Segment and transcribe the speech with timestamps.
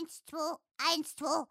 [0.00, 0.56] Eins, zwei,
[0.94, 1.44] eins, zwei.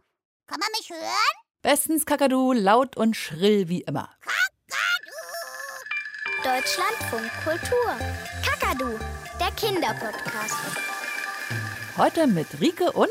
[0.48, 1.36] Kann man mich hören?
[1.62, 4.10] Bestens Kakadu, laut und schrill wie immer.
[4.22, 5.20] Kakadu!
[6.44, 7.96] Deutschlandfunk Kultur.
[8.44, 8.98] Kakadu,
[9.40, 10.56] der Kinderpodcast.
[11.98, 13.10] Heute mit Rike und!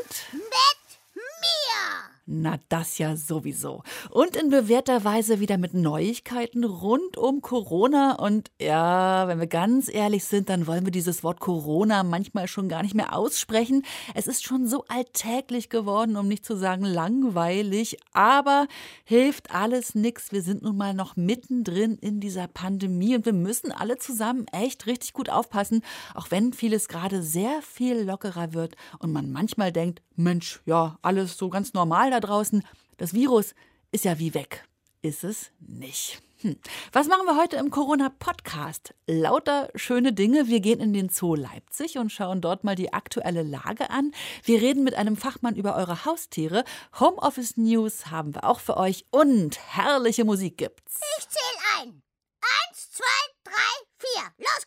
[2.31, 3.81] Na, das ja sowieso.
[4.11, 8.19] Und in bewährter Weise wieder mit Neuigkeiten rund um Corona.
[8.19, 12.69] Und ja, wenn wir ganz ehrlich sind, dann wollen wir dieses Wort Corona manchmal schon
[12.69, 13.83] gar nicht mehr aussprechen.
[14.13, 17.97] Es ist schon so alltäglich geworden, um nicht zu sagen langweilig.
[18.13, 18.67] Aber
[19.05, 20.31] hilft alles nix.
[20.31, 24.85] Wir sind nun mal noch mittendrin in dieser Pandemie und wir müssen alle zusammen echt
[24.85, 25.81] richtig gut aufpassen,
[26.13, 31.37] auch wenn vieles gerade sehr viel lockerer wird und man manchmal denkt, Mensch, ja, alles
[31.37, 32.63] so ganz normal da draußen.
[32.97, 33.55] Das Virus
[33.91, 34.65] ist ja wie weg.
[35.01, 36.21] Ist es nicht.
[36.41, 36.57] Hm.
[36.93, 38.93] Was machen wir heute im Corona-Podcast?
[39.07, 40.47] Lauter schöne Dinge.
[40.47, 44.13] Wir gehen in den Zoo Leipzig und schauen dort mal die aktuelle Lage an.
[44.43, 46.63] Wir reden mit einem Fachmann über eure Haustiere.
[46.97, 51.01] Homeoffice News haben wir auch für euch und herrliche Musik gibt's.
[51.19, 51.41] Ich zähl
[51.81, 52.01] ein.
[52.41, 53.03] Eins, zwei,
[53.43, 54.23] drei, vier.
[54.37, 54.65] Los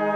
[0.00, 0.09] geht's!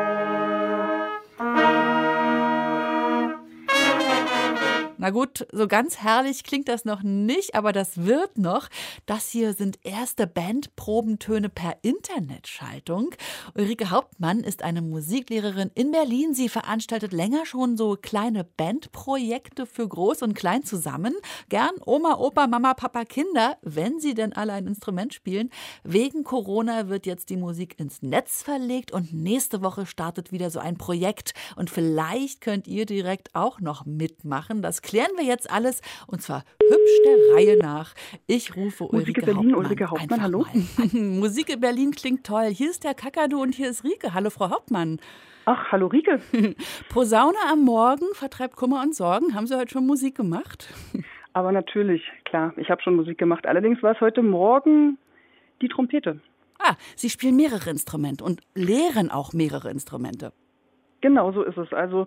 [5.04, 8.70] Na gut, so ganz herrlich klingt das noch nicht, aber das wird noch.
[9.04, 13.10] Das hier sind erste Bandprobentöne per Internetschaltung.
[13.54, 16.32] Ulrike Hauptmann ist eine Musiklehrerin in Berlin.
[16.32, 21.14] Sie veranstaltet länger schon so kleine Bandprojekte für Groß und Klein zusammen.
[21.50, 25.50] Gern Oma, Opa, Mama, Papa, Kinder, wenn sie denn alle ein Instrument spielen.
[25.82, 30.60] Wegen Corona wird jetzt die Musik ins Netz verlegt und nächste Woche startet wieder so
[30.60, 31.34] ein Projekt.
[31.56, 34.62] Und vielleicht könnt ihr direkt auch noch mitmachen.
[34.62, 37.94] Das klären wir jetzt alles und zwar hübsch der Reihe nach.
[38.28, 39.56] Ich rufe Ulrike Berlin, Hauptmann.
[39.56, 40.46] Ulrike Hauptmann, hallo.
[40.92, 42.44] Musik in Berlin klingt toll.
[42.44, 44.14] Hier ist der Kakadu und hier ist Rike.
[44.14, 45.00] Hallo, Frau Hauptmann.
[45.46, 46.20] Ach, hallo Rike.
[46.90, 49.34] Posaune am Morgen vertreibt Kummer und Sorgen.
[49.34, 50.72] Haben Sie heute schon Musik gemacht?
[51.32, 53.46] Aber natürlich, klar, ich habe schon Musik gemacht.
[53.46, 54.96] Allerdings war es heute Morgen
[55.60, 56.20] die Trompete.
[56.60, 60.32] Ah, Sie spielen mehrere Instrumente und lehren auch mehrere Instrumente.
[61.04, 61.70] Genau so ist es.
[61.74, 62.06] Also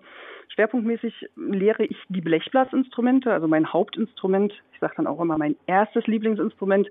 [0.56, 4.52] schwerpunktmäßig lehre ich die Blechblasinstrumente, also mein Hauptinstrument.
[4.74, 6.90] Ich sage dann auch immer, mein erstes Lieblingsinstrument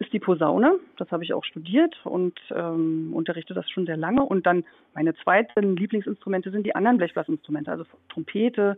[0.00, 0.78] ist die Posaune.
[0.98, 4.22] Das habe ich auch studiert und ähm, unterrichte das schon sehr lange.
[4.22, 8.76] Und dann meine zweiten Lieblingsinstrumente sind die anderen Blechblasinstrumente, also Trompete,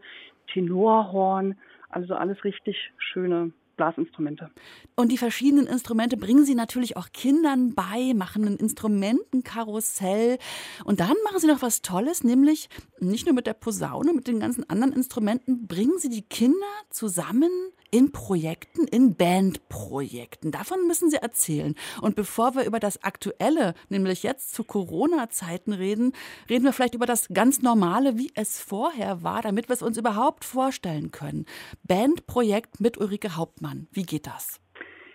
[0.52, 1.56] Tenorhorn,
[1.88, 3.50] also alles richtig schöne
[3.82, 4.50] Blasinstrumente.
[4.94, 10.38] Und die verschiedenen Instrumente bringen Sie natürlich auch Kindern bei, machen ein Instrumentenkarussell.
[10.84, 12.68] Und dann machen Sie noch was Tolles, nämlich
[13.08, 16.56] nicht nur mit der Posaune, mit den ganzen anderen Instrumenten, bringen Sie die Kinder
[16.90, 17.50] zusammen
[17.90, 20.50] in Projekten, in Bandprojekten.
[20.50, 21.74] Davon müssen Sie erzählen.
[22.00, 26.12] Und bevor wir über das Aktuelle, nämlich jetzt zu Corona-Zeiten reden,
[26.48, 29.98] reden wir vielleicht über das ganz Normale, wie es vorher war, damit wir es uns
[29.98, 31.44] überhaupt vorstellen können.
[31.84, 33.88] Bandprojekt mit Ulrike Hauptmann.
[33.92, 34.61] Wie geht das?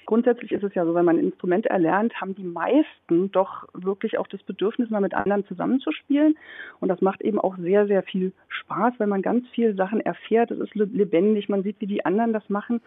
[0.07, 4.17] Grundsätzlich ist es ja so, wenn man ein Instrument erlernt, haben die meisten doch wirklich
[4.17, 6.37] auch das Bedürfnis, mal mit anderen zusammenzuspielen.
[6.79, 10.49] Und das macht eben auch sehr, sehr viel Spaß, weil man ganz viele Sachen erfährt.
[10.49, 12.79] Es ist lebendig, man sieht, wie die anderen das machen.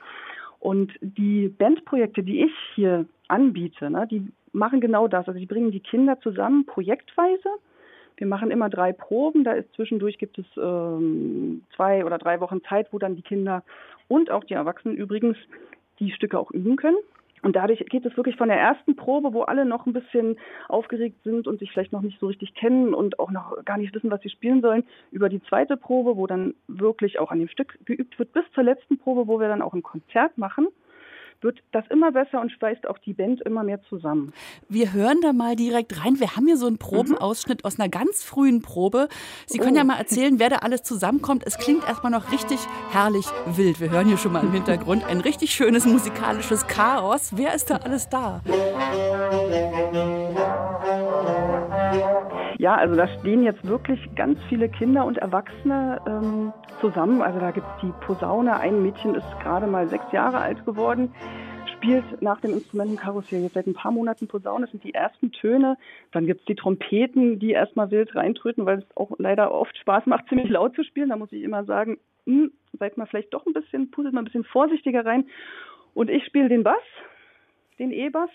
[0.61, 5.29] Und die Bandprojekte, die ich hier anbiete, ne, die machen genau das.
[5.29, 7.51] Also die bringen die Kinder zusammen projektweise.
[8.17, 9.45] Wir machen immer drei Proben.
[9.45, 13.63] Da ist zwischendurch gibt es ähm, zwei oder drei Wochen Zeit, wo dann die Kinder
[14.09, 15.37] und auch die Erwachsenen übrigens
[16.00, 16.97] die Stücke auch üben können.
[17.43, 20.37] Und dadurch geht es wirklich von der ersten Probe, wo alle noch ein bisschen
[20.69, 23.94] aufgeregt sind und sich vielleicht noch nicht so richtig kennen und auch noch gar nicht
[23.94, 27.49] wissen, was sie spielen sollen, über die zweite Probe, wo dann wirklich auch an dem
[27.49, 30.69] Stück geübt wird, bis zur letzten Probe, wo wir dann auch ein Konzert machen
[31.43, 34.33] wird das immer besser und schweißt auch die Band immer mehr zusammen.
[34.69, 36.21] Wir hören da mal direkt rein.
[36.21, 39.09] Wir haben hier so einen Probenausschnitt aus einer ganz frühen Probe.
[39.47, 41.45] Sie können ja mal erzählen, wer da alles zusammenkommt.
[41.47, 42.59] Es klingt erstmal noch richtig
[42.91, 43.81] herrlich wild.
[43.81, 47.33] Wir hören hier schon mal im Hintergrund ein richtig schönes musikalisches Chaos.
[47.37, 48.41] Wer ist da alles da?
[52.60, 56.53] Ja, also da stehen jetzt wirklich ganz viele Kinder und Erwachsene ähm,
[56.83, 57.22] zusammen.
[57.22, 58.54] Also da gibt es die Posaune.
[58.54, 61.10] Ein Mädchen ist gerade mal sechs Jahre alt geworden,
[61.74, 64.66] spielt nach dem Instrumentenkarussell jetzt seit ein paar Monaten Posaune.
[64.66, 65.78] Das sind die ersten Töne.
[66.12, 70.04] Dann gibt es die Trompeten, die erstmal wild reintröten, weil es auch leider oft Spaß
[70.04, 71.09] macht, ziemlich laut zu spielen.
[71.09, 71.97] Da muss ich immer sagen,
[72.27, 75.24] hm, seid mal vielleicht doch ein bisschen, puzzelt mal ein bisschen vorsichtiger rein.
[75.95, 76.77] Und ich spiele den Bass,
[77.78, 78.28] den E-Bass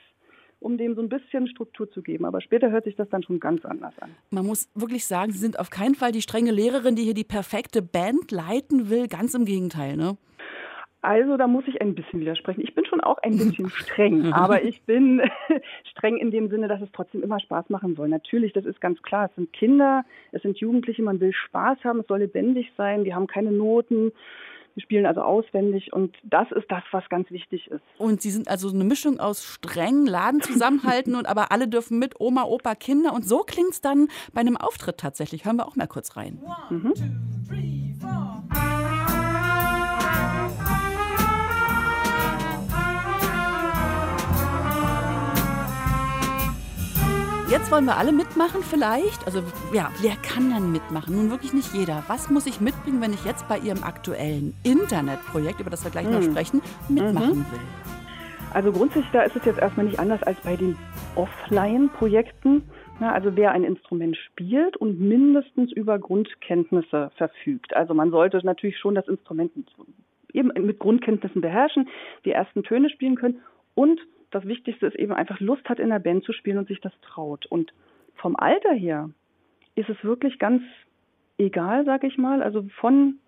[0.65, 2.25] um dem so ein bisschen Struktur zu geben.
[2.25, 4.09] Aber später hört sich das dann schon ganz anders an.
[4.31, 7.23] Man muss wirklich sagen, Sie sind auf keinen Fall die strenge Lehrerin, die hier die
[7.23, 9.07] perfekte Band leiten will.
[9.07, 10.17] Ganz im Gegenteil, ne?
[11.03, 12.61] Also da muss ich ein bisschen widersprechen.
[12.61, 15.21] Ich bin schon auch ein bisschen streng, aber ich bin
[15.91, 18.09] streng in dem Sinne, dass es trotzdem immer Spaß machen soll.
[18.09, 19.27] Natürlich, das ist ganz klar.
[19.29, 23.13] Es sind Kinder, es sind Jugendliche, man will Spaß haben, es soll lebendig sein, die
[23.13, 24.13] haben keine Noten.
[24.75, 27.81] Die spielen also auswendig und das ist das, was ganz wichtig ist.
[27.97, 32.19] Und Sie sind also eine Mischung aus streng, Laden zusammenhalten und aber alle dürfen mit,
[32.19, 33.13] Oma, Opa, Kinder.
[33.13, 35.45] Und so klingt es dann bei einem Auftritt tatsächlich.
[35.45, 36.39] Hören wir auch mal kurz rein.
[36.43, 37.03] One, two,
[37.47, 37.84] three,
[47.47, 49.23] Jetzt wollen wir alle mitmachen vielleicht.
[49.27, 51.15] Also ja, wer kann dann mitmachen?
[51.15, 52.03] Nun wirklich nicht jeder.
[52.07, 56.09] Was muss ich mitbringen, wenn ich jetzt bei Ihrem aktuellen Internetprojekt, über das wir gleich
[56.09, 56.31] noch hm.
[56.31, 57.45] sprechen, mitmachen mhm.
[57.51, 57.59] will?
[58.51, 60.75] Also grundsätzlich, da ist es jetzt erstmal nicht anders als bei den
[61.15, 62.63] Offline-Projekten.
[62.99, 67.75] Ja, also wer ein Instrument spielt und mindestens über Grundkenntnisse verfügt.
[67.75, 69.51] Also man sollte natürlich schon das Instrument
[70.33, 71.89] eben mit Grundkenntnissen beherrschen,
[72.23, 73.41] die ersten Töne spielen können
[73.75, 73.99] und
[74.35, 76.91] das Wichtigste ist eben einfach Lust hat, in der Band zu spielen und sich das
[77.01, 77.45] traut.
[77.45, 77.73] Und
[78.15, 79.09] vom Alter her
[79.75, 80.61] ist es wirklich ganz
[81.37, 82.43] egal, sag ich mal.
[82.43, 83.19] Also von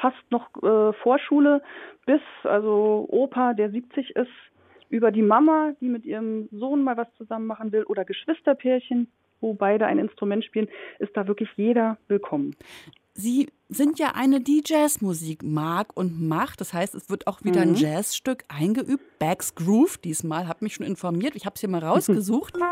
[0.00, 1.62] fast noch äh, Vorschule
[2.04, 4.28] bis also Opa, der 70 ist,
[4.88, 9.08] über die Mama, die mit ihrem Sohn mal was zusammen machen will, oder Geschwisterpärchen,
[9.40, 12.56] wo beide ein Instrument spielen, ist da wirklich jeder willkommen.
[13.14, 16.60] Sie sind ja eine, die Jazzmusik mag und macht.
[16.60, 17.72] Das heißt, es wird auch wieder mhm.
[17.72, 19.18] ein Jazzstück eingeübt.
[19.18, 21.34] Bags Groove diesmal, habe mich schon informiert.
[21.34, 22.54] Ich habe es hier mal rausgesucht.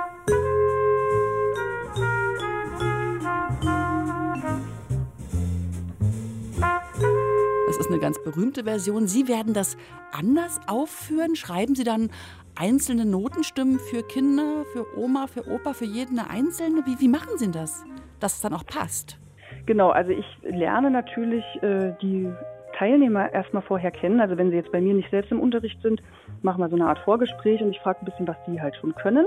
[7.67, 9.09] Das ist eine ganz berühmte Version.
[9.09, 9.77] Sie werden das
[10.13, 11.35] anders aufführen.
[11.35, 12.11] Schreiben Sie dann
[12.55, 16.87] einzelne Notenstimmen für Kinder, für Oma, für Opa, für jeden eine einzelne?
[16.87, 17.83] Wie, wie machen Sie das,
[18.21, 19.19] dass es dann auch passt?
[19.67, 22.29] Genau, also ich lerne natürlich äh, die
[22.77, 24.21] Teilnehmer erstmal vorher kennen.
[24.21, 26.03] Also wenn sie jetzt bei mir nicht selbst im Unterricht sind,
[26.43, 28.95] machen wir so eine Art Vorgespräch und ich frage ein bisschen, was die halt schon
[28.95, 29.27] können.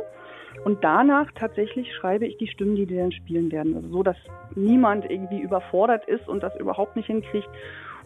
[0.66, 3.75] Und danach tatsächlich schreibe ich die Stimmen, die die dann spielen werden.
[3.75, 4.18] Also so, dass
[4.56, 7.50] niemand irgendwie überfordert ist und das überhaupt nicht hinkriegt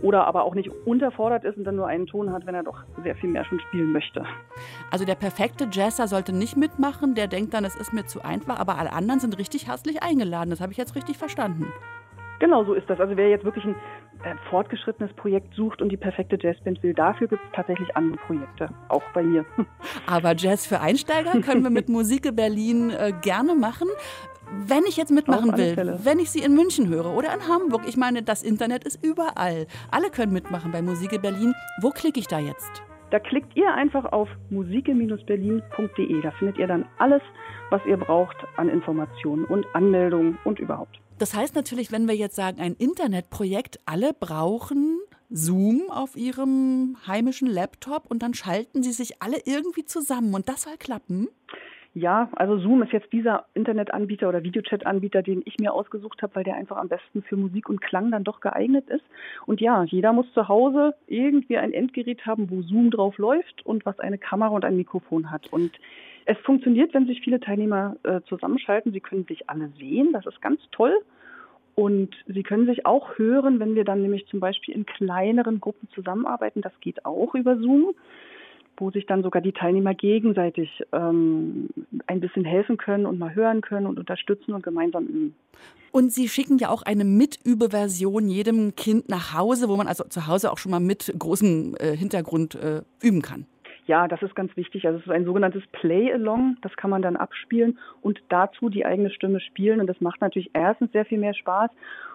[0.01, 2.83] oder aber auch nicht unterfordert ist und dann nur einen Ton hat, wenn er doch
[3.03, 4.25] sehr viel mehr schon spielen möchte.
[4.89, 8.59] Also der perfekte Jazzer sollte nicht mitmachen, der denkt dann, es ist mir zu einfach,
[8.59, 10.49] aber alle anderen sind richtig herzlich eingeladen.
[10.49, 11.67] Das habe ich jetzt richtig verstanden.
[12.41, 12.99] Genau so ist das.
[12.99, 13.75] Also wer jetzt wirklich ein
[14.23, 18.69] äh, fortgeschrittenes Projekt sucht und die perfekte Jazzband will, dafür gibt es tatsächlich andere Projekte,
[18.89, 19.45] auch bei mir.
[20.07, 23.87] Aber Jazz für Einsteiger können wir mit Musik Berlin äh, gerne machen.
[24.67, 25.99] Wenn ich jetzt mitmachen will, Fälle.
[26.03, 29.67] wenn ich sie in München höre oder in Hamburg, ich meine, das Internet ist überall.
[29.91, 31.53] Alle können mitmachen bei Musik Berlin.
[31.79, 32.81] Wo klicke ich da jetzt?
[33.11, 36.21] Da klickt ihr einfach auf musike-berlin.de.
[36.21, 37.21] Da findet ihr dann alles,
[37.69, 41.00] was ihr braucht an Informationen und Anmeldungen und überhaupt.
[41.21, 44.97] Das heißt natürlich, wenn wir jetzt sagen, ein Internetprojekt, alle brauchen
[45.29, 50.63] Zoom auf ihrem heimischen Laptop und dann schalten sie sich alle irgendwie zusammen und das
[50.63, 51.27] soll klappen?
[51.93, 56.43] Ja, also Zoom ist jetzt dieser Internetanbieter oder Videochat-Anbieter, den ich mir ausgesucht habe, weil
[56.43, 59.03] der einfach am besten für Musik und Klang dann doch geeignet ist.
[59.45, 63.85] Und ja, jeder muss zu Hause irgendwie ein Endgerät haben, wo Zoom drauf läuft und
[63.85, 65.53] was eine Kamera und ein Mikrofon hat.
[65.53, 65.71] Und
[66.25, 68.91] es funktioniert, wenn sich viele Teilnehmer äh, zusammenschalten.
[68.91, 70.93] Sie können sich alle sehen, das ist ganz toll.
[71.75, 75.87] Und sie können sich auch hören, wenn wir dann nämlich zum Beispiel in kleineren Gruppen
[75.95, 76.61] zusammenarbeiten.
[76.61, 77.93] Das geht auch über Zoom,
[78.77, 81.69] wo sich dann sogar die Teilnehmer gegenseitig ähm,
[82.07, 85.35] ein bisschen helfen können und mal hören können und unterstützen und gemeinsam üben.
[85.91, 90.27] Und Sie schicken ja auch eine Mitübeversion jedem Kind nach Hause, wo man also zu
[90.27, 93.45] Hause auch schon mal mit großem äh, Hintergrund äh, üben kann.
[93.87, 94.85] Ja, das ist ganz wichtig.
[94.85, 99.09] Also es ist ein sogenanntes Play-Along, das kann man dann abspielen und dazu die eigene
[99.09, 99.79] Stimme spielen.
[99.79, 101.71] Und das macht natürlich erstens sehr viel mehr Spaß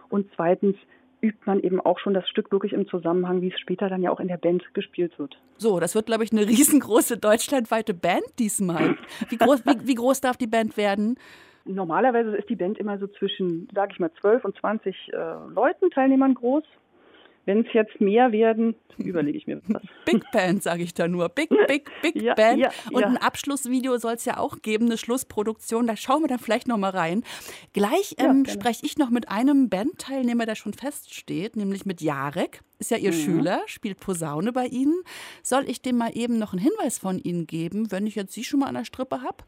[0.08, 0.76] und zweitens
[1.20, 4.10] übt man eben auch schon das Stück wirklich im Zusammenhang, wie es später dann ja
[4.10, 5.36] auch in der Band gespielt wird.
[5.56, 8.96] So, das wird, glaube ich, eine riesengroße deutschlandweite Band diesmal.
[9.28, 11.18] Wie groß, wie, wie groß darf die Band werden?
[11.64, 15.16] Normalerweise ist die Band immer so zwischen, sage ich mal, 12 und 20 äh,
[15.52, 16.62] Leuten, Teilnehmern groß.
[17.46, 19.82] Wenn es jetzt mehr werden, überlege ich mir was.
[20.04, 21.28] Big Band, sage ich da nur.
[21.28, 22.58] Big, big, big ja, Band.
[22.58, 23.06] Ja, Und ja.
[23.06, 25.86] ein Abschlussvideo soll es ja auch geben, eine Schlussproduktion.
[25.86, 27.22] Da schauen wir dann vielleicht noch mal rein.
[27.72, 32.62] Gleich ähm, spreche ich noch mit einem Bandteilnehmer, der schon feststeht, nämlich mit Jarek.
[32.80, 33.16] Ist ja Ihr mhm.
[33.16, 35.00] Schüler, spielt Posaune bei Ihnen.
[35.44, 38.42] Soll ich dem mal eben noch einen Hinweis von Ihnen geben, wenn ich jetzt Sie
[38.42, 39.44] schon mal an der Strippe habe?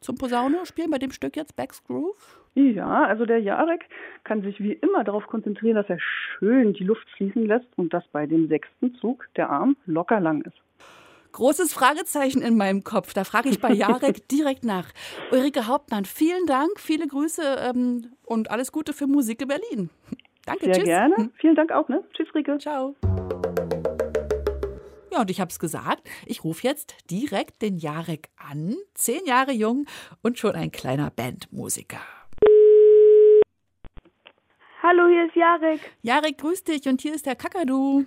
[0.00, 2.38] Zum Posaune spielen bei dem Stück jetzt Back's Groove?
[2.54, 3.84] Ja, also der Jarek
[4.24, 8.06] kann sich wie immer darauf konzentrieren, dass er schön die Luft fließen lässt und dass
[8.08, 10.56] bei dem sechsten Zug der Arm locker lang ist.
[11.32, 13.12] Großes Fragezeichen in meinem Kopf.
[13.12, 14.88] Da frage ich bei Jarek direkt nach.
[15.32, 19.90] Ulrike Hauptmann, vielen Dank, viele Grüße ähm, und alles Gute für Musik in Berlin.
[20.46, 20.84] Danke, Sehr tschüss.
[20.84, 21.30] gerne.
[21.36, 21.88] Vielen Dank auch.
[21.90, 22.02] Ne?
[22.14, 22.56] Tschüss, Rike.
[22.58, 22.94] Ciao.
[25.16, 29.52] Ja, und ich habe es gesagt, ich rufe jetzt direkt den Jarek an, zehn Jahre
[29.52, 29.86] jung
[30.22, 32.00] und schon ein kleiner Bandmusiker.
[34.82, 35.80] Hallo, hier ist Jarek.
[36.02, 38.04] Jarek, grüß dich und hier ist der Kakadu.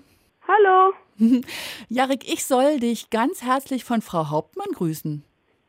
[0.48, 0.94] Hallo.
[1.90, 5.24] Jarek, ich soll dich ganz herzlich von Frau Hauptmann grüßen.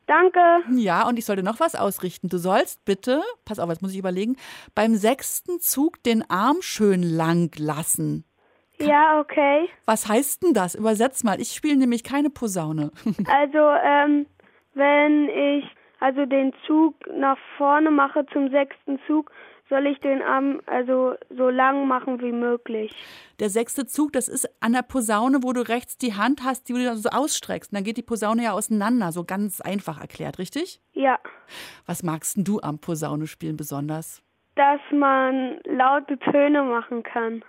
[0.05, 0.39] Danke.
[0.75, 2.29] Ja, und ich sollte noch was ausrichten.
[2.29, 4.35] Du sollst bitte, pass auf, jetzt muss ich überlegen,
[4.75, 8.25] beim sechsten Zug den Arm schön lang lassen.
[8.87, 9.69] Ja, okay.
[9.85, 10.75] Was heißt denn das?
[10.75, 11.39] Übersetz mal.
[11.39, 12.91] Ich spiele nämlich keine Posaune.
[13.27, 14.25] Also, ähm,
[14.73, 15.65] wenn ich
[15.99, 19.31] also den Zug nach vorne mache zum sechsten Zug,
[19.69, 22.91] soll ich den Arm also so lang machen wie möglich.
[23.39, 26.73] Der sechste Zug, das ist an der Posaune, wo du rechts die Hand hast, die
[26.73, 27.71] du dann so ausstreckst.
[27.71, 30.81] Und dann geht die Posaune ja auseinander, so ganz einfach erklärt, richtig?
[30.93, 31.19] Ja,
[31.85, 34.21] Was magst denn du am Posaune spielen besonders?
[34.55, 37.41] dass man laute Töne machen kann.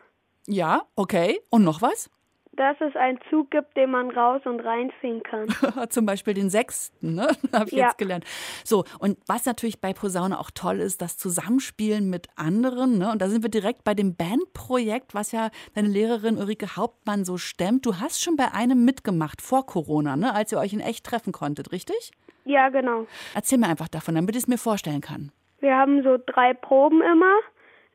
[0.47, 1.41] Ja, okay.
[1.51, 2.11] Und noch was?
[2.55, 5.49] Dass es einen Zug gibt, den man raus und reinziehen kann.
[5.89, 7.29] Zum Beispiel den sechsten, ne?
[7.53, 7.87] Habe ich Ja.
[7.87, 8.25] jetzt gelernt.
[8.63, 13.11] So, und was natürlich bei Posaune auch toll ist, das Zusammenspielen mit anderen, ne?
[13.11, 17.39] Und da sind wir direkt bei dem Bandprojekt, was ja deine Lehrerin Ulrike Hauptmann so
[17.39, 17.87] stemmt.
[17.87, 20.35] Du hast schon bei einem mitgemacht vor Corona, ne?
[20.35, 22.11] Als ihr euch in echt treffen konntet, richtig?
[22.45, 23.07] Ja, genau.
[23.35, 25.33] Erzähl mir einfach davon, damit ich es mir vorstellen kann.
[25.61, 27.37] Wir haben so drei Proben immer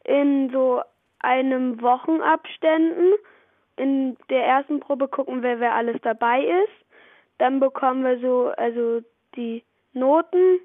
[0.05, 0.81] in so
[1.19, 3.13] einem Wochenabständen.
[3.75, 6.85] In der ersten Probe gucken wir, wer alles dabei ist.
[7.37, 9.01] Dann bekommen wir so also
[9.35, 10.59] die Noten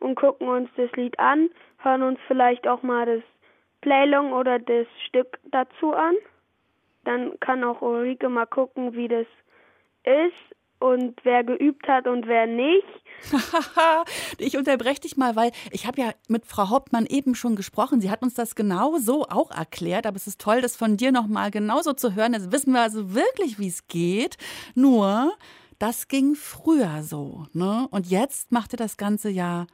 [0.00, 3.22] und gucken uns das Lied an, hören uns vielleicht auch mal das
[3.80, 6.14] Playlong oder das Stück dazu an.
[7.04, 9.26] Dann kann auch Ulrike mal gucken, wie das
[10.04, 12.86] ist und wer geübt hat und wer nicht.
[14.38, 18.00] ich unterbreche dich mal, weil ich habe ja mit Frau Hauptmann eben schon gesprochen.
[18.00, 21.12] Sie hat uns das genau so auch erklärt, aber es ist toll, das von dir
[21.12, 22.32] nochmal genauso zu hören.
[22.32, 24.36] Jetzt wissen wir also wirklich, wie es geht.
[24.74, 25.32] Nur,
[25.78, 27.46] das ging früher so.
[27.52, 27.88] Ne?
[27.90, 29.66] Und jetzt macht ihr das Ganze ja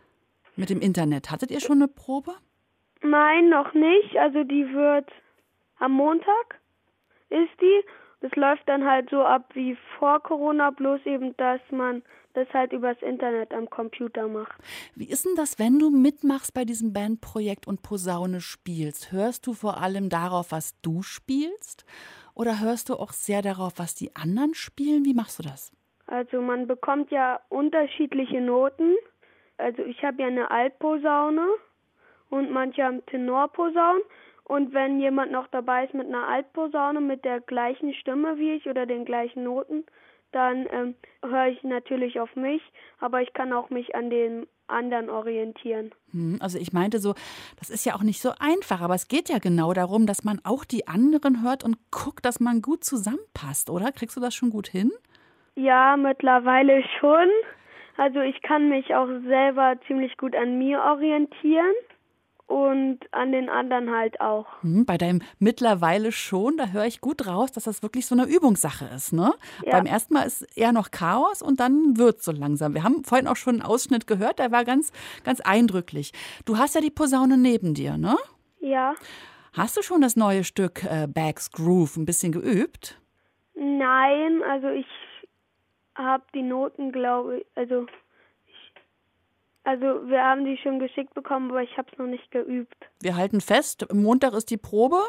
[0.56, 1.30] mit dem Internet.
[1.30, 2.32] Hattet ihr schon eine Probe?
[3.02, 4.16] Nein, noch nicht.
[4.16, 5.10] Also die wird
[5.78, 6.60] am Montag
[7.28, 7.80] ist die.
[8.20, 12.02] Das läuft dann halt so ab wie vor Corona, bloß eben, dass man
[12.34, 14.52] das halt übers Internet am Computer macht.
[14.94, 19.12] Wie ist denn das, wenn du mitmachst bei diesem Bandprojekt und Posaune spielst?
[19.12, 21.84] Hörst du vor allem darauf, was du spielst?
[22.34, 25.04] Oder hörst du auch sehr darauf, was die anderen spielen?
[25.04, 25.72] Wie machst du das?
[26.06, 28.96] Also man bekommt ja unterschiedliche Noten.
[29.56, 31.46] Also ich habe ja eine Altposaune
[32.30, 34.02] und manche haben Tenorposaunen.
[34.44, 38.66] Und wenn jemand noch dabei ist mit einer Altposaune mit der gleichen Stimme wie ich
[38.66, 39.84] oder den gleichen Noten,
[40.32, 42.60] dann ähm, höre ich natürlich auf mich,
[42.98, 45.92] aber ich kann auch mich an den anderen orientieren.
[46.10, 47.14] Hm, Also ich meinte so,
[47.58, 50.40] das ist ja auch nicht so einfach, aber es geht ja genau darum, dass man
[50.44, 53.92] auch die anderen hört und guckt, dass man gut zusammenpasst, oder?
[53.92, 54.90] Kriegst du das schon gut hin?
[55.54, 57.28] Ja, mittlerweile schon.
[57.96, 61.74] Also ich kann mich auch selber ziemlich gut an mir orientieren
[62.46, 64.46] und an den anderen halt auch.
[64.62, 68.26] Hm, bei deinem mittlerweile schon, da höre ich gut raus, dass das wirklich so eine
[68.26, 69.32] Übungssache ist, ne?
[69.64, 69.72] Ja.
[69.72, 72.74] Beim ersten Mal ist eher noch Chaos und dann wird so langsam.
[72.74, 74.92] Wir haben vorhin auch schon einen Ausschnitt gehört, der war ganz,
[75.24, 76.12] ganz eindrücklich.
[76.44, 78.16] Du hast ja die Posaune neben dir, ne?
[78.60, 78.94] Ja.
[79.52, 83.00] Hast du schon das neue Stück äh, Bags Groove ein bisschen geübt?
[83.54, 84.86] Nein, also ich
[85.94, 87.86] habe die Noten, glaube ich, also
[89.64, 92.76] also wir haben die schon geschickt bekommen, aber ich habe es noch nicht geübt.
[93.00, 95.00] Wir halten fest, Montag ist die Probe.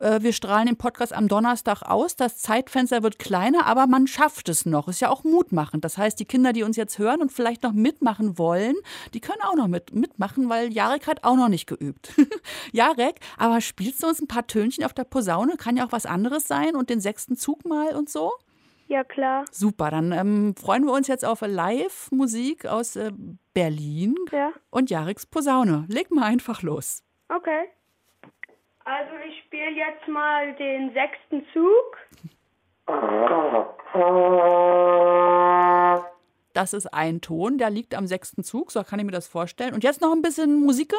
[0.00, 2.16] Äh, Wir strahlen den Podcast am Donnerstag aus.
[2.16, 4.88] Das Zeitfenster wird kleiner, aber man schafft es noch.
[4.88, 5.84] Ist ja auch mutmachend.
[5.84, 8.74] Das heißt, die Kinder, die uns jetzt hören und vielleicht noch mitmachen wollen,
[9.14, 12.12] die können auch noch mit, mitmachen, weil Jarek hat auch noch nicht geübt.
[12.72, 15.56] Jarek, aber spielst du uns ein paar Tönchen auf der Posaune?
[15.56, 18.32] Kann ja auch was anderes sein und den sechsten Zug mal und so?
[18.92, 19.46] Ja, klar.
[19.50, 23.10] Super, dann ähm, freuen wir uns jetzt auf Live-Musik aus äh,
[23.54, 24.52] Berlin Ja.
[24.68, 25.86] und Jareks Posaune.
[25.88, 27.02] Leg mal einfach los.
[27.30, 27.70] Okay.
[28.84, 31.96] Also ich spiele jetzt mal den sechsten Zug.
[36.52, 39.72] Das ist ein Ton, der liegt am sechsten Zug, so kann ich mir das vorstellen.
[39.72, 40.92] Und jetzt noch ein bisschen Musik?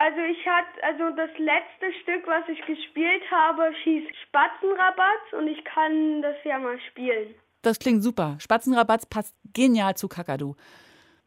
[0.00, 5.62] Also ich hatte, also das letzte Stück, was ich gespielt habe, hieß Spatzenrabatz und ich
[5.66, 7.34] kann das ja mal spielen.
[7.60, 8.36] Das klingt super.
[8.38, 10.56] Spatzenrabatz passt genial zu Kakadu.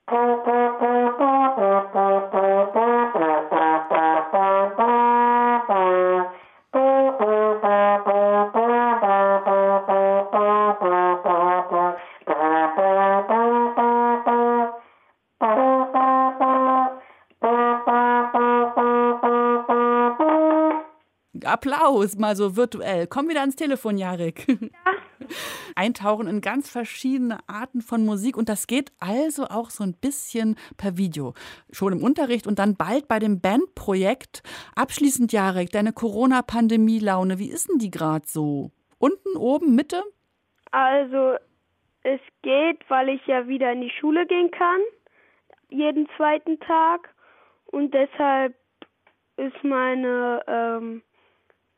[21.54, 23.06] Applaus, mal so virtuell.
[23.06, 24.48] Komm wieder ans Telefon, Jarek.
[25.76, 30.56] Eintauchen in ganz verschiedene Arten von Musik und das geht also auch so ein bisschen
[30.78, 31.36] per Video.
[31.72, 34.42] Schon im Unterricht und dann bald bei dem Bandprojekt.
[34.76, 38.72] Abschließend, Jarek, deine Corona-Pandemie-Laune, wie ist denn die gerade so?
[38.98, 40.02] Unten, oben, Mitte?
[40.72, 41.36] Also
[42.02, 44.82] es geht, weil ich ja wieder in die Schule gehen kann,
[45.70, 47.14] jeden zweiten Tag.
[47.68, 48.56] Und deshalb
[49.38, 51.04] ist meine ähm,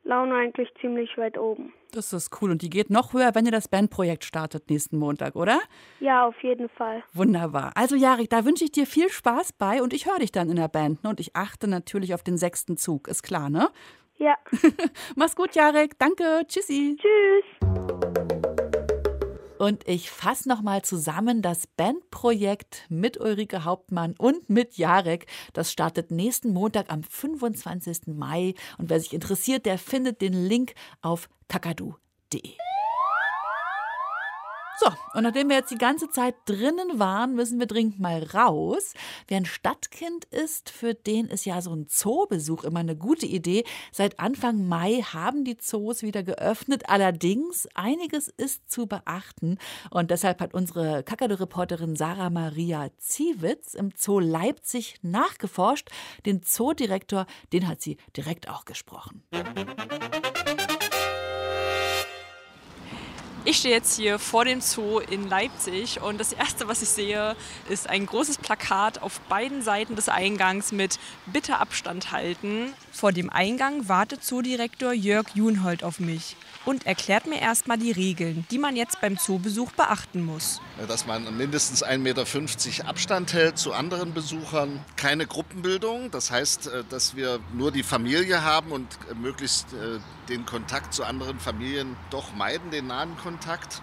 [0.05, 1.73] Laune eigentlich ziemlich weit oben.
[1.91, 2.51] Das ist cool.
[2.51, 5.59] Und die geht noch höher, wenn ihr das Bandprojekt startet nächsten Montag, oder?
[5.99, 7.03] Ja, auf jeden Fall.
[7.13, 7.71] Wunderbar.
[7.75, 10.57] Also, Jarek, da wünsche ich dir viel Spaß bei und ich höre dich dann in
[10.57, 11.03] der Band.
[11.03, 11.09] Ne?
[11.09, 13.07] Und ich achte natürlich auf den sechsten Zug.
[13.07, 13.69] Ist klar, ne?
[14.17, 14.35] Ja.
[15.15, 15.97] Mach's gut, Jarek.
[15.97, 16.43] Danke.
[16.47, 16.97] Tschüssi.
[16.97, 18.04] Tschüss.
[19.57, 25.27] Und ich fasse nochmal zusammen das Bandprojekt mit Ulrike Hauptmann und mit Jarek.
[25.53, 28.07] Das startet nächsten Montag am 25.
[28.07, 28.53] Mai.
[28.77, 32.53] Und wer sich interessiert, der findet den Link auf kakadu.de.
[34.77, 38.93] So, und nachdem wir jetzt die ganze Zeit drinnen waren, müssen wir dringend mal raus.
[39.27, 43.63] Wer ein Stadtkind ist, für den ist ja so ein Zoobesuch immer eine gute Idee.
[43.93, 46.89] Seit Anfang Mai haben die Zoos wieder geöffnet.
[46.89, 49.59] Allerdings, einiges ist zu beachten.
[49.91, 55.89] Und deshalb hat unsere Kakadu-Reporterin Sarah Maria Ziewitz im Zoo Leipzig nachgeforscht.
[56.25, 59.23] Den Zoodirektor, den hat sie direkt auch gesprochen.
[63.47, 67.35] Ich stehe jetzt hier vor dem Zoo in Leipzig und das erste, was ich sehe,
[67.69, 70.97] ist ein großes Plakat auf beiden Seiten des Eingangs mit
[71.27, 72.73] Bitte Abstand halten.
[72.91, 76.35] Vor dem Eingang wartet Zoodirektor Jörg Junhold auf mich
[76.65, 80.59] und erklärt mir erstmal die Regeln, die man jetzt beim Zoobesuch beachten muss.
[80.87, 84.83] Dass man mindestens 1,50 Meter Abstand hält zu anderen Besuchern.
[84.95, 89.99] Keine Gruppenbildung, das heißt, äh, dass wir nur die Familie haben und äh, möglichst äh,
[90.29, 93.81] den Kontakt zu anderen Familien doch meiden, den nahen Kontakt.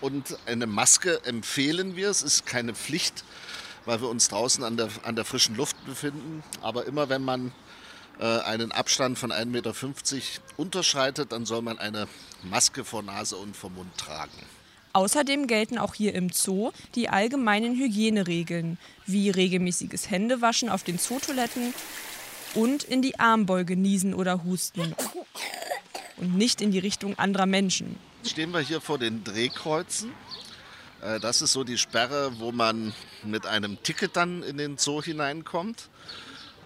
[0.00, 3.24] Und eine Maske empfehlen wir, es ist keine Pflicht,
[3.86, 6.42] weil wir uns draußen an der, an der frischen Luft befinden.
[6.60, 7.52] Aber immer wenn man
[8.22, 9.74] einen Abstand von 1,50 Meter
[10.56, 12.06] unterschreitet, dann soll man eine
[12.42, 14.32] Maske vor Nase und vor Mund tragen.
[14.92, 21.74] Außerdem gelten auch hier im Zoo die allgemeinen Hygieneregeln, wie regelmäßiges Händewaschen auf den Zootoiletten
[22.54, 24.94] und in die Armbeuge niesen oder husten
[26.16, 27.96] und nicht in die Richtung anderer Menschen.
[28.22, 30.12] Jetzt stehen wir hier vor den Drehkreuzen.
[31.02, 35.02] Äh, das ist so die Sperre, wo man mit einem Ticket dann in den Zoo
[35.02, 35.88] hineinkommt.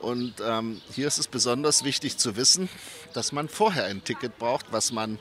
[0.01, 2.69] Und ähm, hier ist es besonders wichtig zu wissen,
[3.15, 5.19] dass man vorher ein Ticket braucht, was man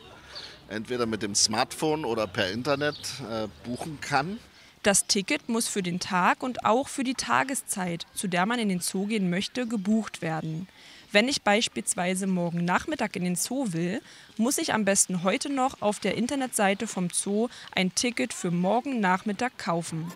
[0.70, 2.98] entweder mit dem Smartphone oder per Internet
[3.30, 4.40] äh, buchen kann.
[4.84, 8.70] Das Ticket muss für den Tag und auch für die Tageszeit, zu der man in
[8.70, 10.68] den Zoo gehen möchte, gebucht werden.
[11.12, 14.02] Wenn ich beispielsweise morgen Nachmittag in den Zoo will,
[14.38, 19.00] muss ich am besten heute noch auf der Internetseite vom Zoo ein Ticket für morgen
[19.00, 20.12] Nachmittag kaufen.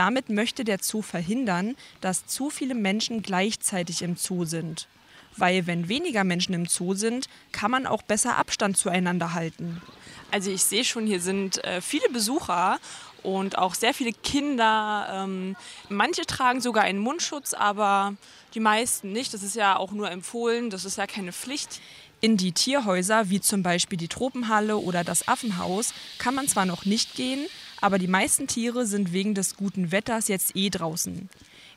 [0.00, 4.88] Damit möchte der Zoo verhindern, dass zu viele Menschen gleichzeitig im Zoo sind.
[5.36, 9.82] Weil wenn weniger Menschen im Zoo sind, kann man auch besser Abstand zueinander halten.
[10.30, 12.78] Also ich sehe schon, hier sind äh, viele Besucher
[13.22, 15.06] und auch sehr viele Kinder.
[15.12, 15.54] Ähm,
[15.90, 18.14] manche tragen sogar einen Mundschutz, aber
[18.54, 19.34] die meisten nicht.
[19.34, 21.82] Das ist ja auch nur empfohlen, das ist ja keine Pflicht.
[22.22, 26.86] In die Tierhäuser, wie zum Beispiel die Tropenhalle oder das Affenhaus, kann man zwar noch
[26.86, 27.46] nicht gehen,
[27.80, 31.28] aber die meisten Tiere sind wegen des guten Wetters jetzt eh draußen.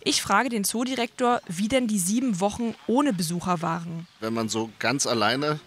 [0.03, 4.07] Ich frage den Zoodirektor, wie denn die sieben Wochen ohne Besucher waren.
[4.19, 5.59] Wenn man so ganz alleine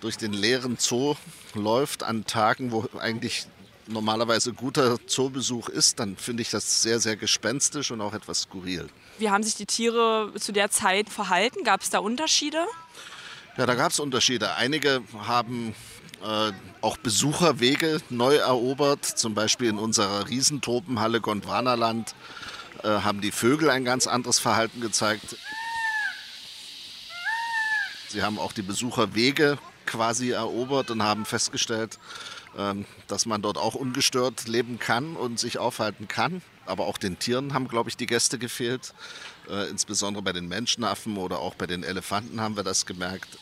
[0.00, 1.16] durch den leeren Zoo
[1.54, 3.46] läuft an Tagen, wo eigentlich
[3.88, 8.88] normalerweise guter Zoobesuch ist, dann finde ich das sehr, sehr gespenstisch und auch etwas skurril.
[9.18, 11.64] Wie haben sich die Tiere zu der Zeit verhalten?
[11.64, 12.66] Gab es da Unterschiede?
[13.56, 14.54] Ja, da gab es Unterschiede.
[14.56, 15.74] Einige haben
[16.22, 22.14] äh, auch Besucherwege neu erobert, zum Beispiel in unserer Riesentropenhalle Gondwanaland
[22.82, 25.36] äh, haben die Vögel ein ganz anderes Verhalten gezeigt.
[28.08, 31.98] Sie haben auch die Besucherwege quasi erobert und haben festgestellt,
[32.56, 36.42] ähm, dass man dort auch ungestört leben kann und sich aufhalten kann.
[36.64, 38.94] Aber auch den Tieren haben, glaube ich, die Gäste gefehlt.
[39.48, 43.38] Äh, insbesondere bei den Menschenaffen oder auch bei den Elefanten haben wir das gemerkt.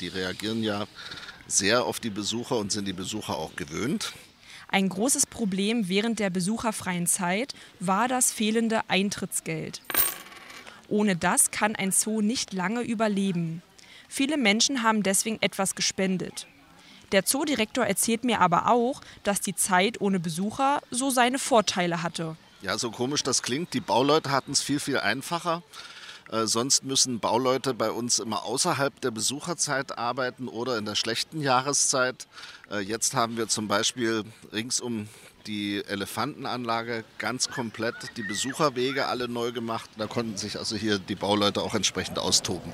[0.00, 0.86] Die reagieren ja
[1.46, 4.12] sehr auf die Besucher und sind die Besucher auch gewöhnt.
[4.68, 9.82] Ein großes Problem während der besucherfreien Zeit war das fehlende Eintrittsgeld.
[10.88, 13.62] Ohne das kann ein Zoo nicht lange überleben.
[14.08, 16.46] Viele Menschen haben deswegen etwas gespendet.
[17.12, 22.36] Der Zoodirektor erzählt mir aber auch, dass die Zeit ohne Besucher so seine Vorteile hatte.
[22.62, 25.62] Ja, so komisch das klingt, die Bauleute hatten es viel, viel einfacher.
[26.30, 31.40] Äh, sonst müssen Bauleute bei uns immer außerhalb der Besucherzeit arbeiten oder in der schlechten
[31.40, 32.26] Jahreszeit.
[32.70, 35.08] Äh, jetzt haben wir zum Beispiel rings um
[35.46, 39.88] die Elefantenanlage ganz komplett, die Besucherwege alle neu gemacht.
[39.96, 42.72] Da konnten sich also hier die Bauleute auch entsprechend austoben.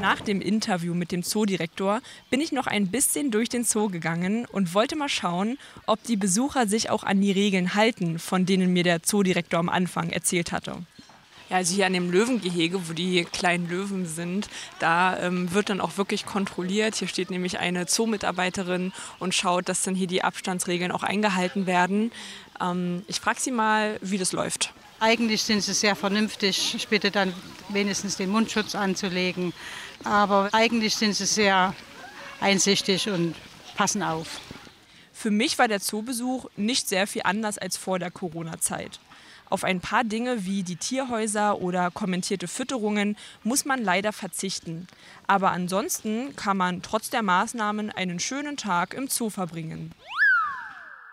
[0.00, 4.44] Nach dem Interview mit dem Zoodirektor bin ich noch ein bisschen durch den Zoo gegangen
[4.44, 8.72] und wollte mal schauen, ob die Besucher sich auch an die Regeln halten, von denen
[8.74, 10.76] mir der Zoodirektor am Anfang erzählt hatte.
[11.54, 14.48] Ja, also hier an dem Löwengehege, wo die kleinen Löwen sind,
[14.80, 16.96] da ähm, wird dann auch wirklich kontrolliert.
[16.96, 22.10] Hier steht nämlich eine Zoomitarbeiterin und schaut, dass dann hier die Abstandsregeln auch eingehalten werden.
[22.60, 24.74] Ähm, ich frage sie mal, wie das läuft.
[24.98, 26.74] Eigentlich sind sie sehr vernünftig.
[26.74, 27.32] Ich bitte dann
[27.68, 29.52] wenigstens den Mundschutz anzulegen.
[30.02, 31.72] Aber eigentlich sind sie sehr
[32.40, 33.36] einsichtig und
[33.76, 34.40] passen auf.
[35.12, 38.98] Für mich war der Zoobesuch nicht sehr viel anders als vor der Corona-Zeit.
[39.54, 44.88] Auf ein paar Dinge wie die Tierhäuser oder kommentierte Fütterungen muss man leider verzichten.
[45.28, 49.92] Aber ansonsten kann man trotz der Maßnahmen einen schönen Tag im Zoo verbringen.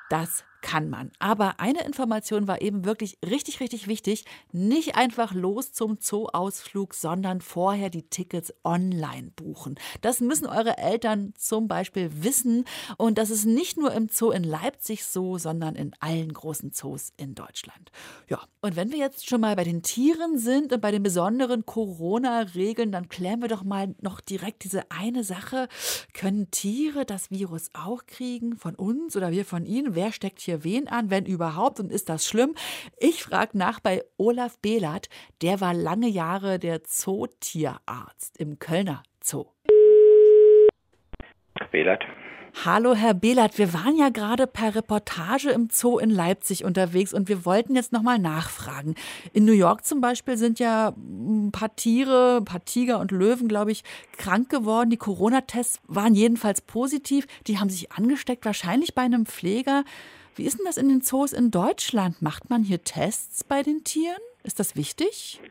[0.10, 1.12] Das kann man.
[1.20, 4.26] Aber eine Information war eben wirklich richtig, richtig wichtig.
[4.52, 9.76] Nicht einfach los zum Zoo-Ausflug, sondern vorher die Tickets online buchen.
[10.02, 12.66] Das müssen eure Eltern zum Beispiel wissen.
[12.98, 17.14] Und das ist nicht nur im Zoo in Leipzig so, sondern in allen großen Zoos
[17.18, 17.92] in Deutschland.
[18.30, 21.66] Ja, und wenn wir jetzt schon mal bei den Tieren sind und bei den besonderen
[21.66, 25.68] Corona-Regeln, dann klären wir doch mal noch direkt diese eine Sache.
[26.14, 28.56] Können Tiere das Virus auch kriegen?
[28.56, 29.96] Von uns oder wir von ihnen?
[29.96, 32.56] Wer steckt hier hier wen an, wenn überhaupt, und ist das schlimm?
[32.98, 35.08] Ich frage nach bei Olaf Behlert,
[35.42, 39.46] der war lange Jahre der Zootierarzt im Kölner Zoo.
[41.72, 42.04] Behlert.
[42.66, 43.58] Hallo, Herr Behlert.
[43.58, 47.94] Wir waren ja gerade per Reportage im Zoo in Leipzig unterwegs und wir wollten jetzt
[47.94, 48.96] nochmal nachfragen.
[49.32, 53.48] In New York zum Beispiel sind ja ein paar Tiere, ein paar Tiger und Löwen,
[53.48, 53.84] glaube ich,
[54.18, 54.90] krank geworden.
[54.90, 57.26] Die Corona-Tests waren jedenfalls positiv.
[57.48, 59.86] Die haben sich angesteckt, wahrscheinlich bei einem Pfleger.
[60.36, 62.22] Wie ist denn das in den Zoos in Deutschland?
[62.22, 64.22] Macht man hier Tests bei den Tieren?
[64.44, 65.42] Ist das wichtig?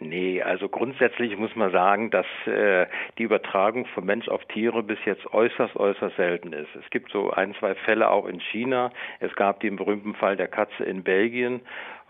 [0.00, 2.86] Nee, also grundsätzlich muss man sagen, dass äh,
[3.18, 6.68] die Übertragung von Mensch auf Tiere bis jetzt äußerst, äußerst selten ist.
[6.76, 8.92] Es gibt so ein, zwei Fälle auch in China.
[9.18, 11.62] Es gab den berühmten Fall der Katze in Belgien.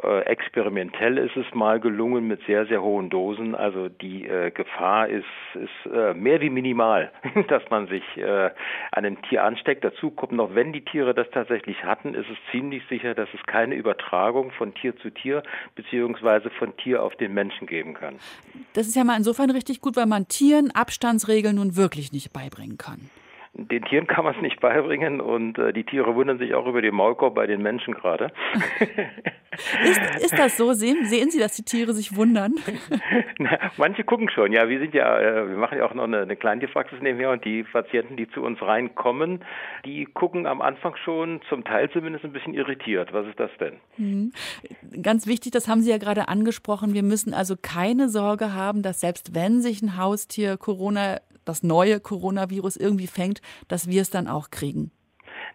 [0.02, 3.56] Äh, experimentell ist es mal gelungen mit sehr, sehr hohen Dosen.
[3.56, 7.10] Also die äh, Gefahr ist, ist äh, mehr wie minimal,
[7.48, 8.50] dass man sich äh,
[8.92, 9.82] an einem Tier ansteckt.
[9.82, 13.44] Dazu kommt noch, wenn die Tiere das tatsächlich hatten, ist es ziemlich sicher, dass es
[13.46, 15.42] keine Übertragung von Tier zu Tier
[15.74, 18.16] beziehungsweise von Tier auf den Menschen geben kann.
[18.74, 22.78] Das ist ja mal insofern richtig gut, weil man Tieren Abstandsregeln nun wirklich nicht beibringen
[22.78, 23.10] kann
[23.58, 26.80] den Tieren kann man es nicht beibringen und äh, die Tiere wundern sich auch über
[26.80, 28.32] den Maulkorb bei den Menschen gerade.
[29.82, 30.72] ist, ist das so?
[30.74, 32.54] Sehen, sehen Sie, dass die Tiere sich wundern?
[33.38, 34.52] Na, manche gucken schon.
[34.52, 37.44] Ja, wir sind ja, äh, wir machen ja auch noch eine, eine Kleintierpraxis nebenher und
[37.44, 39.44] die Patienten, die zu uns reinkommen,
[39.84, 43.12] die gucken am Anfang schon, zum Teil zumindest ein bisschen irritiert.
[43.12, 43.74] Was ist das denn?
[43.96, 44.32] Mhm.
[45.02, 46.94] Ganz wichtig, das haben Sie ja gerade angesprochen.
[46.94, 51.18] Wir müssen also keine Sorge haben, dass selbst wenn sich ein Haustier Corona
[51.48, 54.90] das neue Coronavirus irgendwie fängt, dass wir es dann auch kriegen.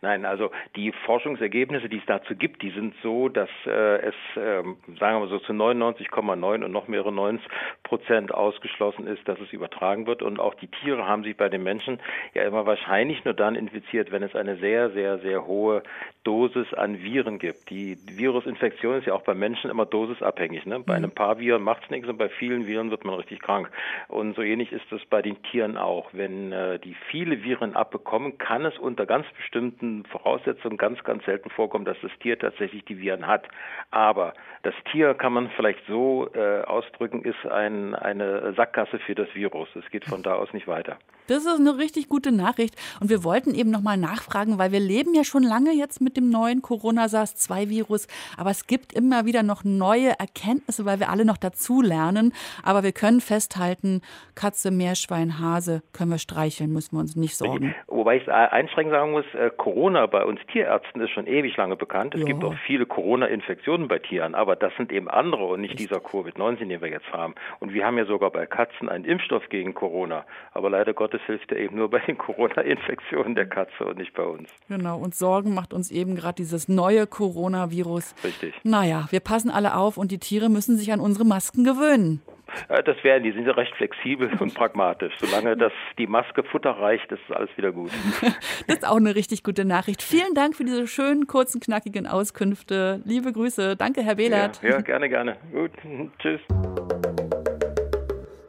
[0.03, 4.61] Nein, also die Forschungsergebnisse, die es dazu gibt, die sind so, dass äh, es, äh,
[4.99, 7.47] sagen wir so, zu 99,9 und noch mehrere 90
[7.83, 10.21] Prozent ausgeschlossen ist, dass es übertragen wird.
[10.21, 12.01] Und auch die Tiere haben sich bei den Menschen
[12.33, 15.83] ja immer wahrscheinlich nur dann infiziert, wenn es eine sehr, sehr, sehr hohe
[16.25, 17.69] Dosis an Viren gibt.
[17.69, 20.65] Die Virusinfektion ist ja auch bei Menschen immer dosisabhängig.
[20.65, 20.81] Ne?
[20.81, 21.05] Bei mhm.
[21.05, 23.71] einem paar Viren macht es nichts und bei vielen Viren wird man richtig krank.
[24.09, 26.09] Und so ähnlich ist es bei den Tieren auch.
[26.11, 31.49] Wenn äh, die viele Viren abbekommen, kann es unter ganz bestimmten Voraussetzungen ganz, ganz selten
[31.49, 33.47] vorkommt, dass das Tier tatsächlich die Viren hat.
[33.91, 39.27] Aber das Tier kann man vielleicht so äh, ausdrücken, ist ein, eine Sackgasse für das
[39.35, 39.69] Virus.
[39.75, 40.97] Es geht von da aus nicht weiter.
[41.27, 42.75] Das ist eine richtig gute Nachricht.
[42.99, 46.29] Und wir wollten eben nochmal nachfragen, weil wir leben ja schon lange jetzt mit dem
[46.29, 48.07] neuen Corona-SARS-2-Virus.
[48.37, 52.33] Aber es gibt immer wieder noch neue Erkenntnisse, weil wir alle noch dazu lernen.
[52.63, 54.01] Aber wir können festhalten,
[54.35, 57.73] Katze, Meerschwein, Hase können wir streicheln, müssen wir uns nicht sorgen.
[57.87, 59.49] Wobei ich einschränkend sagen muss, äh,
[59.83, 62.15] Corona bei uns Tierärzten ist schon ewig lange bekannt.
[62.15, 62.27] Es ja.
[62.27, 64.33] gibt auch viele Corona-Infektionen bei Tieren.
[64.33, 67.35] Aber das sind eben andere und nicht dieser Covid-19, den wir jetzt haben.
[67.59, 70.23] Und wir haben ja sogar bei Katzen einen Impfstoff gegen Corona.
[70.53, 74.23] Aber leider Gottes hilft er eben nur bei den Corona-Infektionen der Katze und nicht bei
[74.23, 74.47] uns.
[74.69, 78.15] Genau, und Sorgen macht uns eben gerade dieses neue Coronavirus.
[78.23, 78.53] Richtig.
[78.63, 82.21] Naja, wir passen alle auf und die Tiere müssen sich an unsere Masken gewöhnen.
[82.69, 85.13] Äh, das werden die, sind ja recht flexibel und pragmatisch.
[85.19, 87.91] Solange das die Maske Futter reicht, ist alles wieder gut.
[88.67, 90.01] das ist auch eine richtig gute Nachricht.
[90.01, 93.01] Vielen Dank für diese schönen, kurzen, knackigen Auskünfte.
[93.05, 93.75] Liebe Grüße.
[93.75, 94.61] Danke, Herr Behlert.
[94.61, 95.37] Ja, ja gerne, gerne.
[95.51, 95.71] Gut,
[96.19, 96.41] tschüss.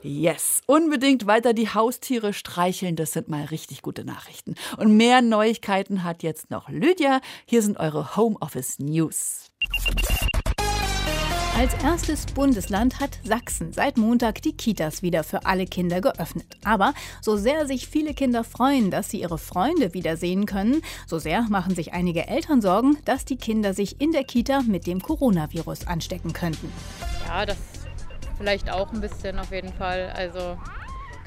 [0.07, 4.55] Yes, unbedingt weiter die Haustiere streicheln, das sind mal richtig gute Nachrichten.
[4.77, 7.23] Und mehr Neuigkeiten hat jetzt noch Lydia.
[7.47, 9.51] Hier sind eure Homeoffice News.
[11.57, 16.47] Als erstes Bundesland hat Sachsen seit Montag die Kitas wieder für alle Kinder geöffnet.
[16.65, 21.43] Aber so sehr sich viele Kinder freuen, dass sie ihre Freunde wiedersehen können, so sehr
[21.43, 25.87] machen sich einige Eltern Sorgen, dass die Kinder sich in der Kita mit dem Coronavirus
[25.87, 26.73] anstecken könnten.
[27.29, 27.57] Ja, das
[28.37, 30.13] vielleicht auch ein bisschen auf jeden Fall.
[30.17, 30.59] Also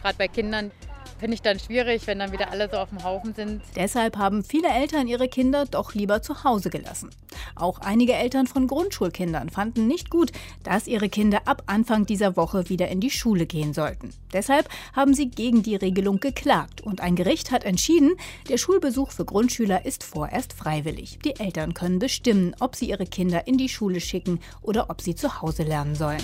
[0.02, 0.72] gerade bei Kindern
[1.20, 3.62] finde ich dann schwierig, wenn dann wieder alle so auf dem Haufen sind.
[3.76, 7.10] Deshalb haben viele Eltern ihre Kinder doch lieber zu Hause gelassen.
[7.56, 10.32] Auch einige Eltern von Grundschulkindern fanden nicht gut,
[10.64, 14.10] dass ihre Kinder ab Anfang dieser Woche wieder in die Schule gehen sollten.
[14.34, 18.16] Deshalb haben sie gegen die Regelung geklagt und ein Gericht hat entschieden,
[18.50, 21.20] der Schulbesuch für Grundschüler ist vorerst freiwillig.
[21.24, 25.16] Die Eltern können bestimmen, ob sie ihre Kinder in die Schule schicken oder ob sie
[25.16, 26.24] zu Hause lernen sollen.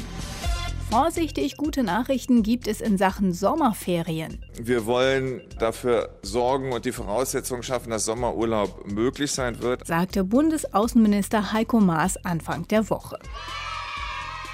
[0.93, 4.45] Vorsichtig gute Nachrichten gibt es in Sachen Sommerferien.
[4.61, 11.51] Wir wollen dafür sorgen und die Voraussetzungen schaffen, dass Sommerurlaub möglich sein wird, sagte Bundesaußenminister
[11.51, 13.17] Heiko Maas Anfang der Woche.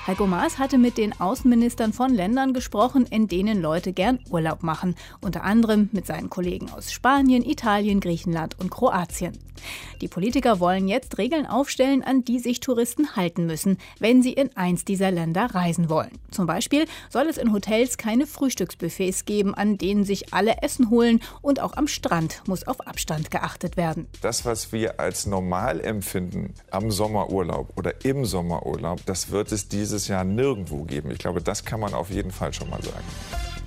[0.09, 4.95] Heiko Maas hatte mit den Außenministern von Ländern gesprochen, in denen Leute gern Urlaub machen,
[5.21, 9.37] unter anderem mit seinen Kollegen aus Spanien, Italien, Griechenland und Kroatien.
[10.01, 14.55] Die Politiker wollen jetzt Regeln aufstellen, an die sich Touristen halten müssen, wenn sie in
[14.55, 16.11] eins dieser Länder reisen wollen.
[16.31, 21.21] Zum Beispiel soll es in Hotels keine Frühstücksbuffets geben, an denen sich alle Essen holen
[21.41, 24.07] und auch am Strand muss auf Abstand geachtet werden.
[24.21, 29.98] Das, was wir als normal empfinden am Sommerurlaub oder im Sommerurlaub, das wird es dieses
[30.07, 31.11] Jahr nirgendwo geben.
[31.11, 33.05] Ich glaube, das kann man auf jeden Fall schon mal sagen.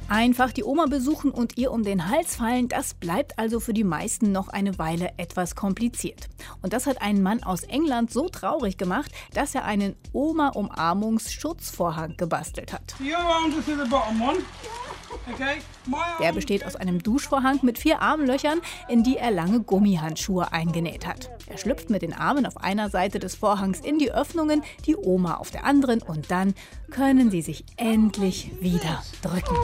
[0.09, 3.83] Einfach die Oma besuchen und ihr um den Hals fallen, das bleibt also für die
[3.83, 6.29] meisten noch eine Weile etwas kompliziert.
[6.61, 12.75] Und das hat einen Mann aus England so traurig gemacht, dass er einen Oma-Umarmungs-Schutzvorhang gebastelt
[12.75, 12.95] hat.
[16.21, 21.31] Der besteht aus einem Duschvorhang mit vier Armlöchern, in die er lange Gummihandschuhe eingenäht hat.
[21.47, 25.35] Er schlüpft mit den Armen auf einer Seite des Vorhangs in die Öffnungen, die Oma
[25.35, 26.55] auf der anderen und dann
[26.90, 29.57] können sie sich endlich wieder drücken.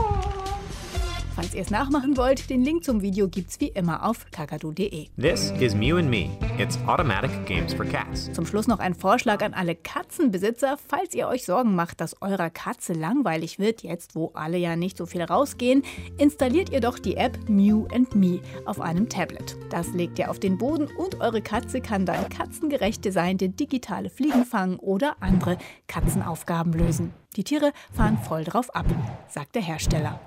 [1.48, 5.06] Falls ihr es nachmachen wollt, den Link zum Video gibt's wie immer auf kakadu.de.
[5.18, 6.28] This is Mew and Me.
[6.58, 8.30] It's automatic games for cats.
[8.34, 12.50] Zum Schluss noch ein Vorschlag an alle Katzenbesitzer, falls ihr euch Sorgen macht, dass eurer
[12.50, 15.84] Katze langweilig wird, jetzt wo alle ja nicht so viel rausgehen,
[16.18, 19.56] installiert ihr doch die App Mew and Me auf einem Tablet.
[19.70, 24.44] Das legt ihr auf den Boden und eure Katze kann dann katzengerecht designte digitale Fliegen
[24.44, 25.56] fangen oder andere
[25.86, 27.14] Katzenaufgaben lösen.
[27.36, 28.84] Die Tiere fahren voll drauf ab,
[29.30, 30.20] sagt der Hersteller.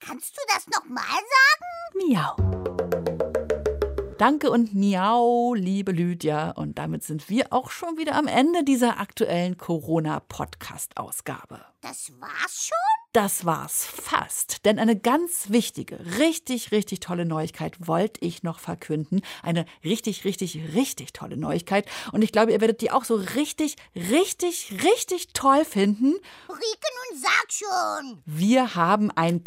[0.00, 2.08] Kannst du das nochmal sagen?
[2.08, 2.36] Miau.
[4.18, 6.52] Danke und miau, liebe Lydia.
[6.52, 11.60] Und damit sind wir auch schon wieder am Ende dieser aktuellen Corona-Podcast-Ausgabe.
[11.82, 13.05] Das war's schon?
[13.16, 14.66] Das war's fast.
[14.66, 19.22] Denn eine ganz wichtige, richtig, richtig tolle Neuigkeit wollte ich noch verkünden.
[19.42, 21.86] Eine richtig, richtig, richtig tolle Neuigkeit.
[22.12, 26.12] Und ich glaube, ihr werdet die auch so richtig, richtig, richtig toll finden.
[26.46, 28.22] Rike, nun sag schon.
[28.26, 29.44] Wir haben ein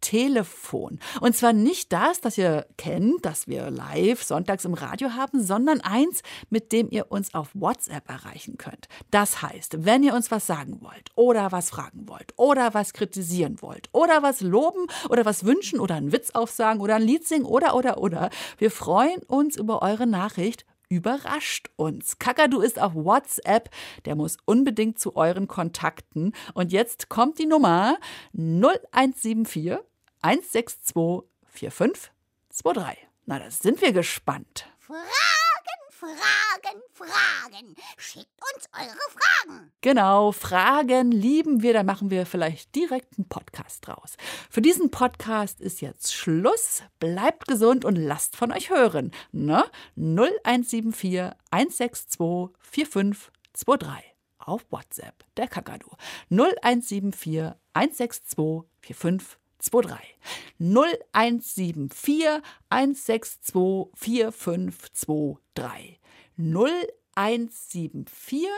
[0.00, 0.98] Kakadu-Telefon.
[1.20, 5.80] Und zwar nicht das, das ihr kennt, das wir live sonntags im Radio haben, sondern
[5.80, 8.88] eins, mit dem ihr uns auf WhatsApp erreichen könnt.
[9.10, 13.60] Das heißt, wenn ihr uns was sagen wollt oder was fragen wollt oder was kritisieren
[13.60, 17.44] wollt oder was loben oder was wünschen oder einen Witz aufsagen oder ein Lied singen
[17.44, 22.18] oder oder oder, wir freuen uns über eure Nachricht überrascht uns.
[22.18, 23.70] Kakadu ist auf WhatsApp,
[24.06, 26.32] der muss unbedingt zu euren Kontakten.
[26.52, 27.96] Und jetzt kommt die Nummer
[28.32, 29.78] 0174
[30.22, 33.08] 162 4523.
[33.26, 34.66] Na, da sind wir gespannt.
[34.78, 35.00] Fragen,
[35.90, 37.74] Fragen, Fragen.
[37.96, 39.72] Schickt uns eure Fragen.
[39.80, 44.16] Genau, Fragen lieben wir, da machen wir vielleicht direkt einen Podcast draus.
[44.50, 46.82] Für diesen Podcast ist jetzt Schluss.
[46.98, 49.12] Bleibt gesund und lasst von euch hören.
[49.32, 49.64] Ne?
[49.96, 55.90] 0174 162 4523 auf WhatsApp, der Kakadu.
[56.30, 59.39] 0174 162 4523.
[59.60, 60.16] 23.
[60.58, 66.00] 0174 162 4523.
[66.36, 68.48] 0174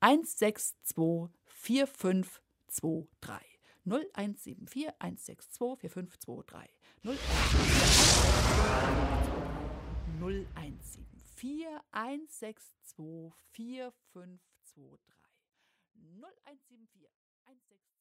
[0.00, 3.40] 162 4523.
[3.86, 6.70] 0174 162 4523.
[10.20, 13.52] 0174 162 4523.
[13.52, 13.92] 0174
[15.94, 17.08] 162
[17.44, 17.93] 45